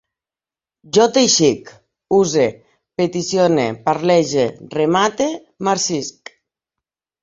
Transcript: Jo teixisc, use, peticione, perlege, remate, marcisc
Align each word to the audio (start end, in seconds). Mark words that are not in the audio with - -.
Jo 0.97 1.05
teixisc, 1.17 1.69
use, 2.21 2.47
peticione, 3.03 3.69
perlege, 3.87 4.51
remate, 4.79 5.33
marcisc 5.71 6.39